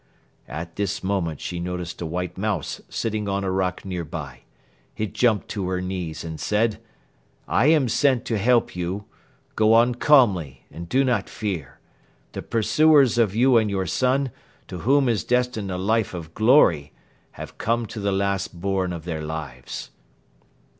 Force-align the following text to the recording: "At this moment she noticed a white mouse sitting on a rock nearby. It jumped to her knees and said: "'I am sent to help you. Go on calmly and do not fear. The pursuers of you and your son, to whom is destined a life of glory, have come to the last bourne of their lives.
"At 0.47 0.77
this 0.77 1.03
moment 1.03 1.39
she 1.39 1.59
noticed 1.59 2.01
a 2.01 2.07
white 2.07 2.35
mouse 2.35 2.81
sitting 2.89 3.29
on 3.29 3.43
a 3.43 3.51
rock 3.51 3.85
nearby. 3.85 4.39
It 4.97 5.13
jumped 5.13 5.47
to 5.49 5.67
her 5.69 5.79
knees 5.79 6.23
and 6.23 6.39
said: 6.39 6.79
"'I 7.47 7.65
am 7.67 7.87
sent 7.87 8.25
to 8.25 8.39
help 8.39 8.75
you. 8.75 9.05
Go 9.55 9.73
on 9.75 9.93
calmly 9.93 10.65
and 10.71 10.89
do 10.89 11.03
not 11.03 11.29
fear. 11.29 11.77
The 12.31 12.41
pursuers 12.41 13.19
of 13.19 13.35
you 13.35 13.57
and 13.57 13.69
your 13.69 13.85
son, 13.85 14.31
to 14.69 14.79
whom 14.79 15.07
is 15.07 15.23
destined 15.23 15.69
a 15.69 15.77
life 15.77 16.15
of 16.15 16.33
glory, 16.33 16.93
have 17.33 17.59
come 17.59 17.85
to 17.85 17.99
the 17.99 18.11
last 18.11 18.59
bourne 18.59 18.93
of 18.93 19.05
their 19.05 19.21
lives. 19.21 19.91